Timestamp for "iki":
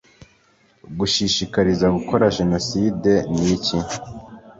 3.55-3.77